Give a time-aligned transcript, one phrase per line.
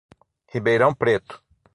[0.51, 1.43] Ribeirão Preto